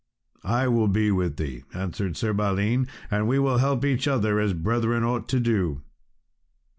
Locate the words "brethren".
4.53-5.03